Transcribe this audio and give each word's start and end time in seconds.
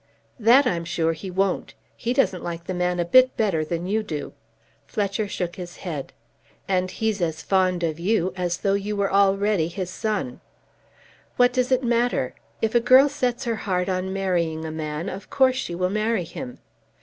"That 0.39 0.65
I'm 0.65 0.83
sure 0.83 1.13
he 1.13 1.29
won't. 1.29 1.75
He 1.95 2.11
doesn't 2.11 2.43
like 2.43 2.63
the 2.63 2.73
man 2.73 2.99
a 2.99 3.05
bit 3.05 3.37
better 3.37 3.63
than 3.63 3.85
you 3.85 4.01
do." 4.01 4.33
Fletcher 4.87 5.27
shook 5.27 5.57
his 5.57 5.77
head. 5.85 6.11
"And 6.67 6.89
he's 6.89 7.21
as 7.21 7.43
fond 7.43 7.83
of 7.83 7.99
you 7.99 8.33
as 8.35 8.57
though 8.65 8.73
you 8.73 8.95
were 8.95 9.13
already 9.13 9.67
his 9.67 9.91
son." 9.91 10.41
"What 11.35 11.53
does 11.53 11.71
it 11.71 11.83
matter? 11.83 12.33
If 12.63 12.73
a 12.73 12.79
girl 12.79 13.09
sets 13.09 13.43
her 13.45 13.57
heart 13.57 13.89
on 13.89 14.11
marrying 14.11 14.65
a 14.65 14.71
man, 14.71 15.07
of 15.07 15.29
course 15.29 15.55
she 15.55 15.75
will 15.75 15.91
marry 15.91 16.23
him. 16.23 16.57